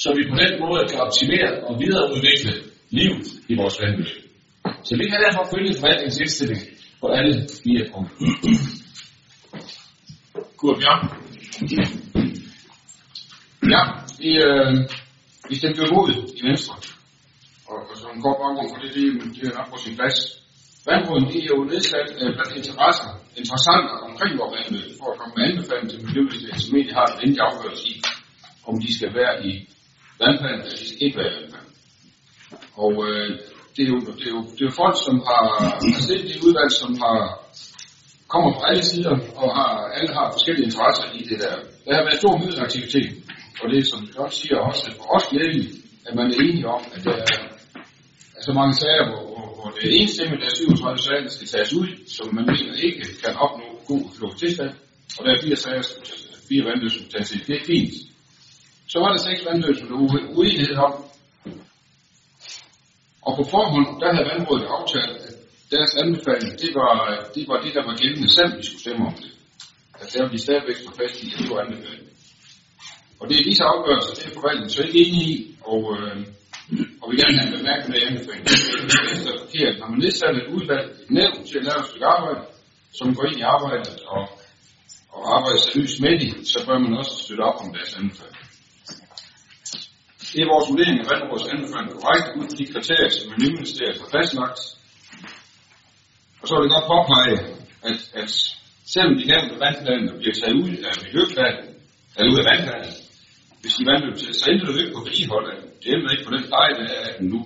[0.01, 2.53] så vi på den måde kan optimere og videreudvikle
[2.97, 4.17] livet i vores vandløb.
[4.87, 6.61] Så vi kan derfor følge forvaltningens indstilling
[7.01, 8.15] på alle fire punkter.
[10.59, 11.26] Kurt Bjørn.
[13.73, 13.81] Ja,
[14.21, 14.71] vi, øh,
[15.49, 16.75] vi stemte jo imod i Venstre.
[17.69, 19.03] Og, og som en kort baggrund for det, det,
[19.35, 20.17] det er nok på sin plads.
[20.89, 23.09] Vandråden de er jo nedsat øh, blandt interesser,
[23.41, 27.07] interessanter omkring vores vandløb, øh, for at komme med anbefaling til Miljøministeriet, som egentlig har
[27.09, 27.95] en endelig afgørelse i,
[28.67, 29.51] om de skal være i
[30.21, 31.73] vandplanen, eller de skal ikke være i vandplanen.
[32.83, 33.29] Og øh,
[33.75, 35.43] det, er jo, det, er jo, det er jo folk, som har,
[35.93, 37.19] har stillet de udvalg, som har
[38.33, 41.55] kommer fra alle sider, og har, alle har forskellige interesser i det der.
[41.85, 43.09] Der har været stor middelaktivitet,
[43.61, 45.71] og det er, som vi godt siger, også for os glædeligt,
[46.07, 47.37] at man er enige om, at der er,
[48.47, 51.47] så mange sager, hvor, hvor, hvor det er stemme, der er 37 sager, der skal
[51.47, 54.73] tages ud, som man mener ikke kan opnå god økologisk tilstand,
[55.17, 55.83] og der er fire sager,
[56.49, 57.41] fire vandløb, som tages ud.
[57.47, 57.93] Det er fint.
[58.91, 60.93] Så var der seks vandløb, som der var uenighed om,
[63.27, 65.26] og på forhånd, der havde vandrådet aftalt,
[65.71, 66.93] deres anbefaling, det var,
[67.35, 69.31] det var det, der var gældende selv, vi skulle stemme om det.
[69.99, 72.07] Altså, at der vil de stadigvæk stå fast i, at det var anbefaling.
[73.19, 75.37] Og det er disse afgørelser, det er forvaltningen så ikke enige i,
[75.71, 76.17] og, øh,
[77.01, 78.49] og vi gerne have bemærket med anbefalingen.
[79.23, 79.75] Det er forkert.
[79.79, 82.41] Når man nedsætter et udvalg, et nævn til at lave et stykke arbejde,
[82.99, 84.23] som går ind i arbejdet og,
[85.15, 88.43] og arbejder seriøst med det, så bør man også støtte op om deres anbefaling.
[90.31, 94.09] Det er vores vurdering af vandrådets anbefaling korrekt ud fra de kriterier, som Miljøministeriet har
[94.17, 94.59] fastlagt,
[96.41, 97.35] og så vil jeg godt påpege,
[97.89, 98.29] at, at
[98.93, 101.65] selvom de nævnte vandplaner bliver taget ud af miljøplanen,
[102.17, 102.93] eller ud af vandplanen,
[103.61, 105.55] hvis de vandløb til, så ændrer det ikke på vedligeholdet.
[105.81, 107.39] Det ændrer ikke på den fejl, der er af den nu.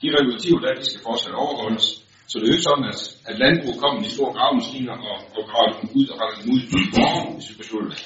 [0.00, 1.86] De regulativer der, de skal fortsat overholdes.
[2.28, 5.42] Så det er jo ikke sådan, at, at landbruget kommer i store gravemaskiner og, og
[5.50, 8.02] graver dem ud og retter dem ud i morgen, hvis vi beslutter det.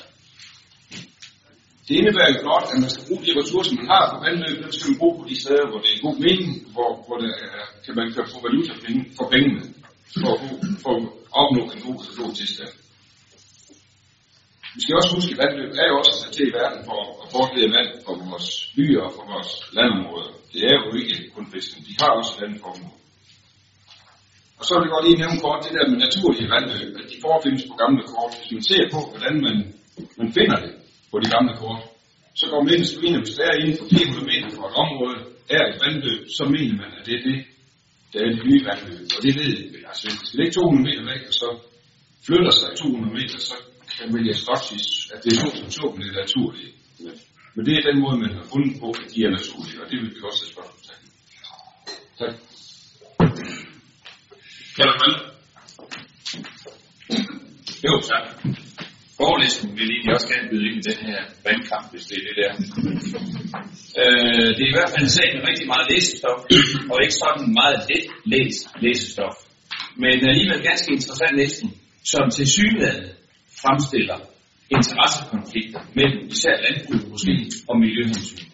[1.86, 4.72] Det indebærer jo blot, at man skal bruge de ressourcer, man har på vandløb, dem
[4.74, 7.64] skal man bruge på de steder, hvor det er god mening, hvor, hvor det er,
[7.84, 8.72] kan man kan få valuta
[9.18, 9.62] for pengene,
[10.22, 10.34] for
[10.82, 11.02] for at
[11.40, 12.72] opnå en god, god tilstand.
[14.74, 17.26] Vi skal også huske, at vandløb er jo også sat til i verden for at
[17.34, 20.32] fortlede vand for vores byer og for vores landområder.
[20.52, 22.60] Det er jo ikke kun fisken, de har også et andet.
[24.58, 27.16] Og så vil jeg godt lige nævne kort det der med naturlige vandløb, at de
[27.24, 28.32] forefindes på gamle kort.
[28.38, 29.56] Hvis man ser på, hvordan man,
[30.20, 30.72] man finder det
[31.12, 31.82] på de gamle kort,
[32.40, 34.76] så går man ind og screener, hvis der er inden for 400 meter fra et
[34.84, 35.18] område,
[35.56, 37.38] er et vandløb, så mener man, at det er det,
[38.12, 39.00] der er det nye vandløb.
[39.16, 39.78] Og det ved vi.
[39.90, 41.48] Altså, hvis det ligger 200 meter væk, og så
[42.26, 43.56] flytter sig 200 meter, så
[43.96, 46.74] kan man jo godt sige, at det er to som så, men det er naturligt.
[47.54, 49.96] Men det er den måde, man har fundet på, at de er naturlige, og det
[50.00, 50.96] vil vi også have spørgsmål til.
[52.20, 52.34] Tak.
[54.76, 55.14] Kan du vel?
[57.86, 58.24] Jo, tak.
[59.22, 62.36] Borgerlisten vil egentlig også gerne byde ind i den her vandkamp, hvis det er det
[62.42, 62.52] der.
[64.00, 66.40] Øh, det er i hvert fald en sag med rigtig meget læsestof,
[66.90, 69.36] og ikke sådan meget let læs læsestof.
[70.02, 71.72] Men alligevel ganske interessant læsning,
[72.12, 73.06] som til synligheden
[73.62, 74.18] fremstiller
[74.76, 77.34] interessekonflikter mellem især landbruget måske
[77.68, 78.46] og miljøhensyn.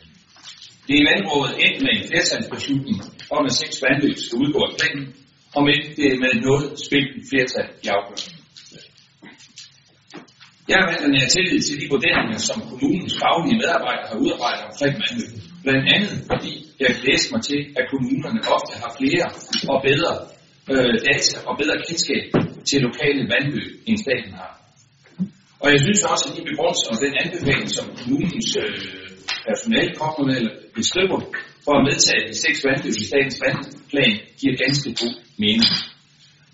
[0.87, 2.97] Det er vandrådet endt med en flertalsbeslutning
[3.37, 5.07] om, at seks vandløb skal udgå af planen,
[5.59, 8.38] om ikke det er med noget spilt flertal i afgørelsen.
[10.69, 14.63] Jeg har valgt at nære tillid til de vurderinger, som kommunens faglige medarbejdere har udarbejdet
[14.71, 15.27] omkring Malmø.
[15.65, 16.53] Blandt andet fordi
[16.83, 19.27] jeg læser mig til, at kommunerne ofte har flere
[19.73, 20.13] og bedre
[20.73, 22.25] øh, data og bedre kendskab
[22.69, 24.53] til lokale vandløb, end staten har.
[25.63, 28.79] Og jeg synes også, at de begrundelser og den anbefaling, som kommunens øh,
[29.49, 29.93] personale
[30.39, 31.19] eller beskriver
[31.65, 35.73] for at medtage de seks vandløb i statens vandplan, giver ganske god mening.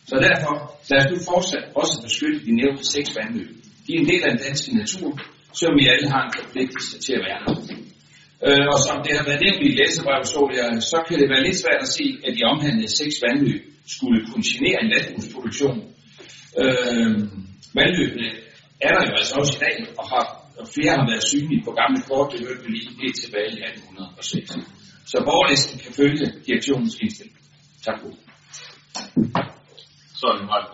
[0.09, 0.53] Så derfor
[0.91, 3.51] lad os nu fortsat også beskytte de nævnte seks vandløb.
[3.85, 5.11] De er en del af den danske natur,
[5.61, 7.59] som vi alle har en forpligtelse til at værne om.
[8.47, 11.47] Øh, og som det har været nævnt i læsebrevet, så, jeg, så kan det være
[11.47, 13.63] lidt svært at se, at de omhandlede seks vandløb
[13.97, 15.79] skulle kunne genere en landbrugsproduktion.
[16.63, 17.13] Øh,
[17.79, 18.29] vandløbene
[18.87, 20.25] er der jo altså også i dag, og har
[20.59, 23.61] og flere har været synlige på gamle kort, det hørte vi lige helt tilbage i
[23.63, 24.51] 1806.
[25.11, 27.39] Så borgerlisten kan følge direktionens indstilling.
[27.87, 28.09] Tak for.
[30.19, 30.67] Så er det meget.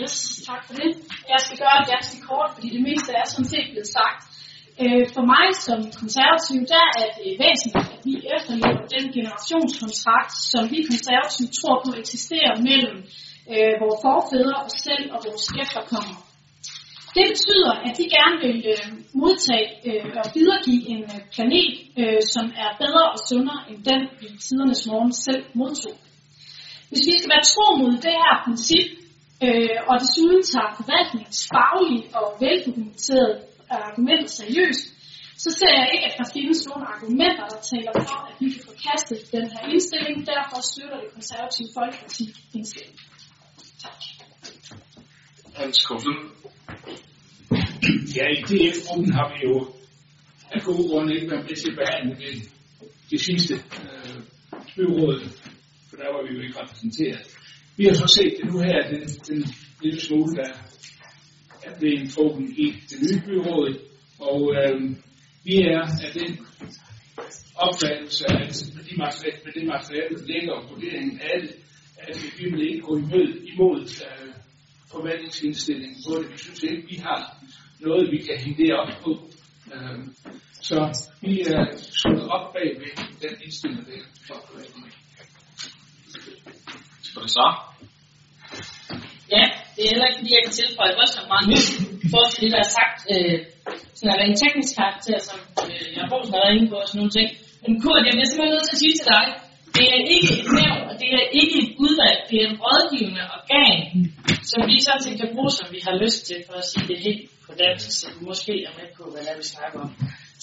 [0.00, 0.14] Yes,
[0.48, 0.90] tak for det.
[1.32, 4.20] Jeg skal gøre det ganske kort, fordi det meste er sådan set blevet sagt.
[4.82, 10.62] Øh, For mig som konservativ, der er det væsentligt, at vi efterlever den generationskontrakt, som
[10.72, 12.96] vi konservative tror på eksisterer mellem
[13.52, 16.20] øh, vores forfædre, os selv og vores efterkommere.
[17.16, 18.86] Det betyder, at de gerne vil øh,
[19.22, 24.00] modtage øh, og videregive en øh, planet, øh, som er bedre og sundere end den,
[24.20, 25.96] vi tidernes morgen selv modtog.
[26.88, 28.86] Hvis vi skal være tro mod det her princip,
[29.46, 33.34] øh, og desuden tager forvaltningsfaglige og veldokumenterede
[33.88, 34.84] argumenter seriøst,
[35.44, 38.62] så ser jeg ikke, at der findes nogle argumenter, der taler for, at vi kan
[38.70, 40.16] forkaste den her indstilling.
[40.32, 42.24] Derfor støtter det konservative folkeparti
[42.58, 43.00] indstillingen.
[43.84, 44.00] Tak.
[45.60, 46.22] Hans Koflund.
[48.16, 49.54] Ja, i DF-gruppen har vi jo
[50.52, 52.34] af gode grunde ikke været med til at behandle det,
[53.10, 54.16] det sidste øh,
[54.76, 55.20] byråd,
[55.88, 57.31] for der var vi jo ikke repræsenteret.
[57.82, 59.40] Vi har så set det nu her, den, den
[59.82, 60.50] lille smule, der
[61.62, 63.70] er blevet trukket i det nye byråd,
[64.30, 64.80] og øh,
[65.44, 66.30] vi er af den
[67.66, 71.52] opfattelse, at med, de materiale, med det materiale, der ligger og vurderingen af det,
[71.98, 74.32] at vi vil ikke gå imod, imod øh,
[74.92, 76.30] forvaltningsindstillingen på det.
[76.32, 77.20] Vi synes ikke, vi har
[77.80, 79.12] noget, vi kan hænge det op på.
[79.74, 79.98] Øh,
[80.68, 80.78] så
[81.20, 81.64] vi er
[82.00, 82.90] slået op bag ved
[83.22, 84.92] den indstilling, der er for forvaltningen.
[87.02, 87.71] Skal det så?
[89.36, 91.68] Ja, det er heller ikke, fordi jeg kan tilføje voldsomt meget nyt
[92.12, 93.38] for det, der er sagt, øh,
[93.98, 96.98] sådan er en teknisk karakter, som øh, jeg har har været inde på og sådan
[97.00, 97.28] nogle ting.
[97.62, 99.24] Men Kurt, jeg bliver simpelthen nødt til at sige til dig,
[99.76, 103.24] det er ikke et nævn, og det er ikke et udvalg, det er et rådgivende
[103.38, 103.80] organ,
[104.50, 106.98] som vi sådan set kan bruge, som vi har lyst til, for at sige det
[107.06, 109.90] helt på dansk, så du måske er med på, hvad det er, vi snakker om.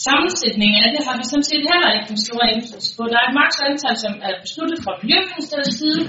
[0.07, 3.03] Sammensætningen af det har vi sådan set heller ikke en stor indflydelse på.
[3.11, 6.01] Der er et maks antal, som er besluttet fra Miljøministeriets side,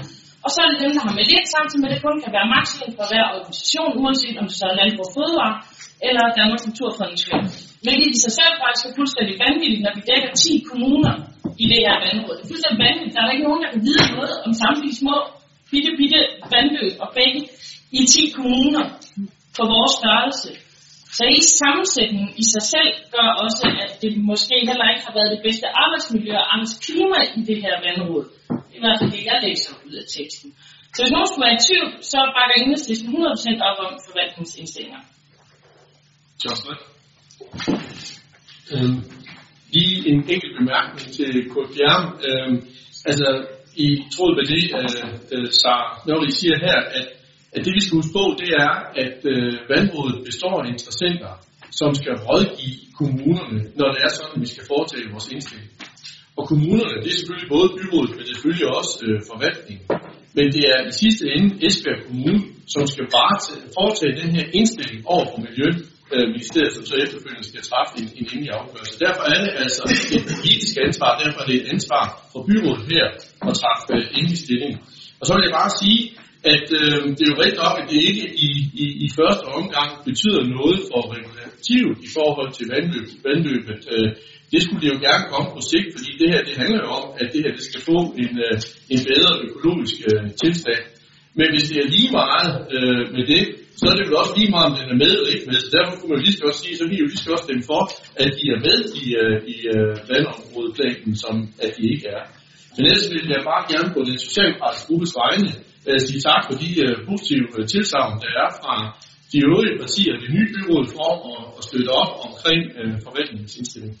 [0.43, 2.33] og så er det dem, der har meldt ind samtidig med, at det kun kan
[2.37, 5.55] være maks for hver organisation, uanset om det så er Landbrug Fødevare
[6.07, 7.45] eller Danmarks Naturfredningsfond.
[7.85, 11.13] Hvilket i sig selv faktisk er fuldstændig vanvittigt, når vi dækker 10 kommuner
[11.63, 12.35] i det her vandråd.
[12.37, 13.13] Det er fuldstændig vanvittigt.
[13.15, 15.17] Der er ikke nogen, der kan vide noget om samtlige små,
[15.71, 16.19] bitte, bitte
[16.53, 17.41] vandløb og bække
[17.99, 18.83] i 10 kommuner
[19.57, 20.51] for vores størrelse.
[21.17, 25.33] Så i sammensætningen i sig selv gør også, at det måske heller ikke har været
[25.35, 28.25] det bedste arbejdsmiljø og arbejdsklima i det her vandråd.
[28.75, 30.49] I hvert fald det, jeg læser ud af teksten.
[30.93, 35.01] Så hvis nogen skulle være i tvivl, så bakker enhedslisten 100% op om forvaltningsindstillinger.
[36.41, 36.57] John
[38.73, 38.99] Øhm,
[39.75, 42.03] lige en enkelt bemærkning til Kurt Bjerg.
[42.27, 42.57] Øhm,
[43.09, 43.27] altså,
[43.75, 44.89] i tråd med det, øh,
[45.31, 47.07] øh når Sarah Nørri siger her, at,
[47.55, 48.71] at det vi skal huske på, det er,
[49.03, 51.31] at øh, vandrådet består af interessenter,
[51.79, 55.69] som skal rådgive kommunerne, når det er sådan, at vi skal foretage vores indstilling.
[56.41, 59.85] Og kommunerne, det er selvfølgelig både byrådet, men det er selvfølgelig også øh, forvaltningen.
[60.37, 62.39] Men det er i sidste ende Esbjerg Kommune,
[62.73, 63.35] som skal bare
[63.77, 68.51] foretage den her indstilling over for Miljøministeriet, som så efterfølgende skal træffe en, en endelig
[68.59, 68.95] afgørelse.
[69.05, 69.83] Derfor er det altså
[70.15, 73.05] et politisk ansvar, derfor er det et ansvar for byrådet her
[73.49, 74.73] at træffe øh, endelig stilling.
[75.19, 76.01] Og så vil jeg bare sige,
[76.53, 78.49] at øh, det er jo rigtigt nok, at det ikke i,
[78.83, 83.81] i, i første omgang betyder noget for regulativet i forhold til vandløb, vandløbet.
[83.95, 84.09] Øh,
[84.51, 87.05] det skulle det jo gerne komme på sigt, fordi det her det handler jo om,
[87.21, 88.55] at det her det skal få en, øh,
[88.93, 90.83] en bedre økologisk øh, tilstand.
[91.39, 93.43] Men hvis det er lige meget øh, med det,
[93.79, 95.59] så er det vel også lige meget, om den er med eller ikke med.
[95.65, 97.43] Så derfor kunne man jo lige så godt sige, så vi jo lige så godt
[97.45, 97.81] stemme for,
[98.23, 101.35] at de er med i, øh, i øh, vandområdeplanen, som
[101.65, 102.23] at de ikke er.
[102.75, 105.49] Men ellers vil jeg bare gerne på den socialdemokratiske gruppes vegne
[105.87, 108.75] øh, sige tak for de øh, positive øh, tilsavn, der er fra
[109.31, 113.95] de øvrige partier, det nye byråd for at, at støtte op omkring øh, forvaltningens indstilling.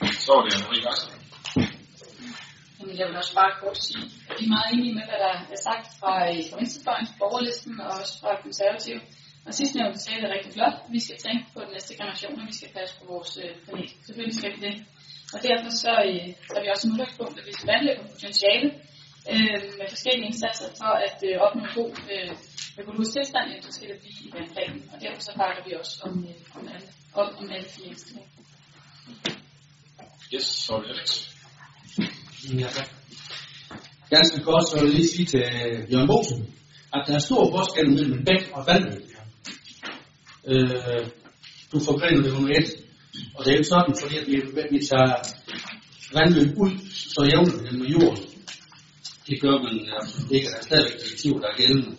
[0.00, 1.12] Så var det Anne-Marie Larsen.
[2.78, 5.34] Jamen, jeg vil også bare kort sige, at vi er meget enige med, hvad der
[5.54, 6.12] er sagt fra,
[6.48, 9.00] fra Venstrefløjen, borgerlisten og også fra konservative.
[9.46, 10.76] Og sidst nævnte sagde det rigtig flot.
[10.94, 13.90] Vi skal tænke på den næste generation, og vi skal passe på vores øh, planet.
[14.06, 14.74] Selvfølgelig skal vi det.
[15.34, 18.04] Og derfor så, øh, så er vi også som udgangspunkt, at vi skal vandle på
[18.14, 18.68] potentiale
[19.32, 22.30] øh, med forskellige indsatser for at øh, opnå en god øh,
[22.80, 24.80] økologisk tilstand, ja, så skal det blive i vandplanen.
[24.92, 26.88] Og derfor så bakker vi også om, øh, om, alle,
[27.20, 28.30] om, om alle fire indstillinger.
[30.34, 31.28] Yes, så er det Alex.
[32.58, 32.88] Ja, tak.
[34.10, 36.54] Ganske kort, så vil jeg lige sige til øh, Jørgen Bosen,
[36.94, 39.02] at der er stor forskel mellem en bæk og et vandløb.
[40.46, 41.06] Øh,
[41.72, 42.68] du forgrener det under et,
[43.34, 44.36] og det er jo sådan, fordi at vi,
[44.70, 45.14] vi tager
[46.16, 46.70] vandløb ud
[47.14, 48.24] så jævner jævnligt med jorden.
[49.26, 51.96] Det gør man øh, absolut ikke, der er stadigvæk direktiver, der er gældende.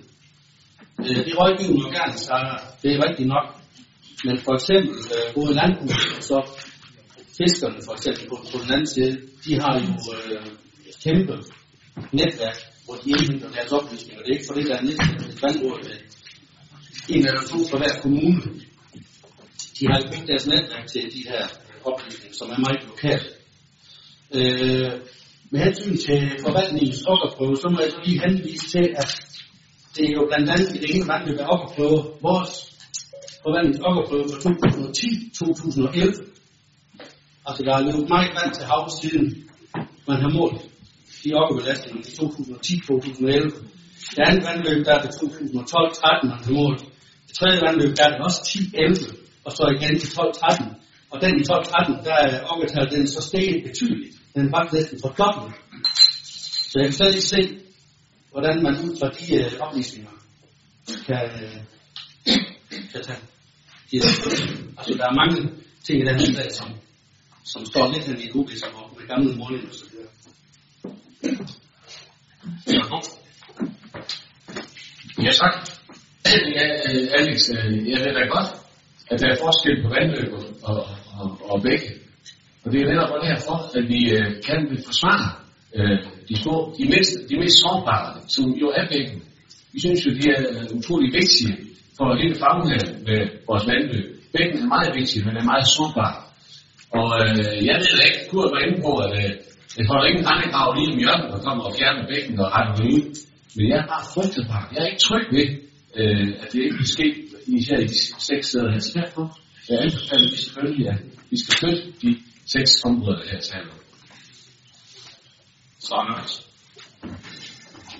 [0.99, 2.35] Øh, det rådgivende organ, så
[2.81, 3.47] Det er rigtigt nok.
[4.25, 6.37] Men for eksempel øh, både landbrug og så
[7.39, 9.13] fiskerne for eksempel på, på den anden side,
[9.45, 10.45] de har jo øh,
[11.03, 11.35] kæmpe
[12.19, 14.21] netværk, hvor de indhenter deres oplysninger.
[14.23, 15.97] Det er ikke for det, der er næsten et vandråd med
[17.09, 18.41] en eller to for hver kommune.
[19.79, 21.43] De har jo brugt deres netværk til de her
[21.89, 23.27] oplysninger, som er meget lokalt.
[24.37, 24.91] Øh,
[25.51, 29.11] med hensyn til forvaltningens okkerprøve, så må jeg så lige henvise til, at
[29.95, 32.53] det er jo blandt andet i det ene vandløb af okkerprøve, vores
[33.43, 36.40] forvaltningens okkerprøve fra 2010-2011.
[37.47, 39.25] Altså, der er løbet meget vand til havet siden
[40.07, 40.61] man har målt
[41.23, 43.81] de oppebelastninger i 2010-2011.
[44.15, 46.81] Det andet vandløb, der er det 2012-13, man har målt.
[47.27, 49.15] Det tredje vandløb, der er det også 10-11,
[49.45, 50.81] og så igen i 12-13.
[51.11, 54.15] Og den i 12-13, der er okkertallet den så steget betydeligt.
[54.33, 55.53] Den er faktisk næsten fordoblet.
[56.69, 57.41] Så jeg kan slet ikke se,
[58.31, 60.13] hvordan man ud fra de øh, oplysninger
[61.07, 61.57] kan, øh,
[62.91, 63.23] kan tage.
[63.91, 63.95] De,
[64.77, 65.37] altså, der er mange
[65.85, 66.67] ting i den her sag, som,
[67.45, 70.07] som står lidt i et som og med gamle måling og så videre.
[75.25, 75.55] Ja, tak.
[76.57, 78.49] Ja, øh, Alex, øh, jeg ved da godt,
[79.11, 80.87] at der er forskel på vandløb og, og,
[81.19, 81.89] og, og bække.
[82.63, 85.27] Og det er netop derfor, at vi øh, kan forsvare
[85.75, 85.97] øh,
[86.29, 89.23] de, små, de, mest, de mest sårbare, som jo er bækken.
[89.73, 91.53] Vi synes jo, de er øh, utrolig vigtige
[91.97, 94.05] for hele faglighed med vores vandløb.
[94.33, 96.30] Bækken er meget vigtig, men er meget sårbar.
[96.99, 99.31] Og øh, jeg ved da ikke, Kurt var inde på, at øh,
[99.77, 102.87] jeg holder ingen rendegrav lige om hjørnet, og kommer og fjerner bækken og retter det
[102.95, 103.03] ud.
[103.55, 104.65] Men jeg er bare frygtet bare.
[104.73, 105.47] Jeg er ikke tryg ved,
[105.99, 107.07] øh, at det ikke vil ske,
[107.57, 107.97] især i de
[108.29, 108.79] seks steder her.
[108.79, 109.23] Så derfor
[109.69, 110.99] jeg anbefaler vi selvfølgelig, at
[111.31, 112.11] vi skal flytte de
[112.55, 113.81] seks områder, der her taler om.
[115.85, 116.33] Så Anders.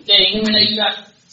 [0.06, 0.74] Det er ingen med i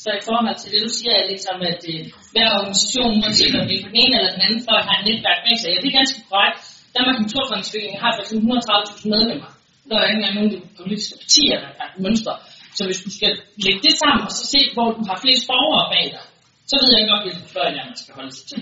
[0.02, 2.00] Så i forhold til det, du siger, Alex, om at øh,
[2.32, 4.98] hver organisation, uanset om det er på den ene eller den anden, for at have
[5.00, 6.64] et netværk med sig, ja, det er ganske korrekt.
[6.98, 9.50] Danmarks Naturfredningsforening har for eksempel 130.000 medlemmer.
[9.88, 12.34] Der er ikke engang nogen af de politiske partier, der har mønstre.
[12.76, 13.32] Så hvis du skal
[13.64, 16.24] lægge det sammen og så se, hvor du har flest borgere bag dig,
[16.70, 18.60] så ved jeg godt, hvilken fløj der man skal holde sig til.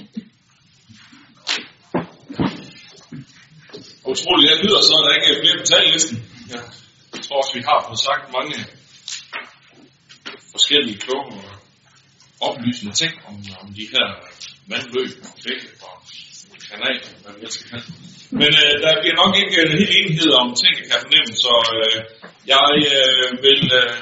[4.10, 6.16] Utroligt, jeg lyder så, at der ikke er flere på tallisten.
[6.52, 6.60] Ja.
[7.14, 8.56] Jeg tror også, vi har fået sagt mange
[10.54, 14.06] forskellige kloge og oplysende ting om, om de her
[14.70, 15.68] vandløb og bække
[16.72, 17.84] og ikke, hvad jeg skal have.
[18.40, 21.54] Men øh, der bliver nok ikke en helt enighed om ting, jeg kan fornemme, så
[21.78, 21.96] øh,
[22.52, 23.98] jeg øh, vil, øh,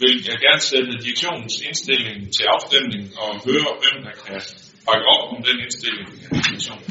[0.00, 4.40] vil jeg gerne sætte direktionens indstilling til afstemning og høre, hvem der kan
[4.86, 6.86] bakke op om den indstilling af direktionen.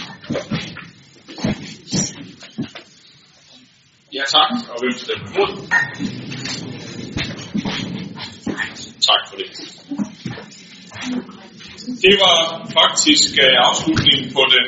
[4.18, 5.52] Ja tak, og hvem stemmer imod?
[9.10, 9.50] Tak for det.
[12.06, 12.38] Det var
[12.80, 14.66] faktisk uh, afslutningen på den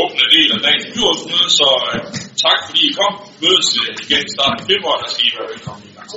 [0.00, 2.00] åbne del af dagens byrådsmøde, så uh,
[2.44, 3.14] tak fordi I kom.
[3.42, 6.08] Mødes uh, igen i starten af februar, der skal I være velkommen i gang.